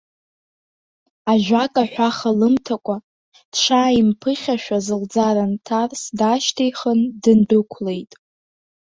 [1.31, 2.97] Ажәак аҳәаха лымҭакәа,
[3.51, 8.11] дшааимԥыхьашәаз, лӡара нҭарс, даашьҭихын, дындәықәлеит.